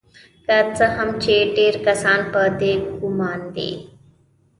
که 0.47 0.57
څه 0.77 0.85
هم 0.97 1.09
چې 1.23 1.35
ډیر 1.57 1.73
کسان 1.87 2.19
په 2.31 2.41
دې 2.59 2.73
ګمان 2.99 3.41
دي 3.55 3.71